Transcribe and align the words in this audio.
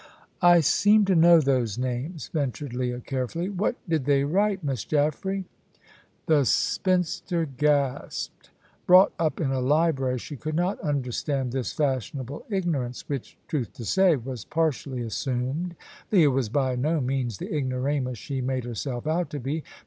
"I 0.41 0.61
seem 0.61 1.05
to 1.05 1.15
know 1.15 1.39
those 1.39 1.77
names," 1.77 2.27
ventured 2.29 2.73
Leah, 2.73 3.01
carefully. 3.01 3.49
"What 3.49 3.75
did 3.87 4.05
they 4.05 4.23
write, 4.23 4.63
Miss 4.63 4.83
Jaffray?" 4.83 5.43
The 6.25 6.43
spinster 6.43 7.45
gasped. 7.45 8.49
Brought 8.87 9.13
up 9.19 9.39
in 9.39 9.51
a 9.51 9.59
library, 9.61 10.17
she 10.17 10.37
could 10.37 10.55
not 10.55 10.79
understand 10.79 11.51
this 11.51 11.71
fashionable 11.71 12.47
ignorance, 12.49 13.07
which, 13.07 13.37
truth 13.47 13.73
to 13.73 13.85
say, 13.85 14.15
was 14.15 14.43
partially 14.43 15.03
assumed. 15.03 15.75
Leah 16.11 16.31
was 16.31 16.49
by 16.49 16.75
no 16.75 16.99
means 16.99 17.37
the 17.37 17.55
ignoramus 17.55 18.17
she 18.17 18.41
made 18.41 18.63
herself 18.63 19.05
out 19.05 19.29
to 19.29 19.39
be. 19.39 19.63